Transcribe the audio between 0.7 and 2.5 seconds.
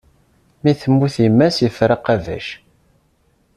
temmut yemma-s, iffer aqabac!